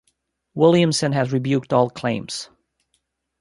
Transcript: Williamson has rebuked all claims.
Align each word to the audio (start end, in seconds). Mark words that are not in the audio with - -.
Williamson 0.55 1.11
has 1.11 1.31
rebuked 1.31 1.71
all 1.71 1.87
claims. 1.91 2.49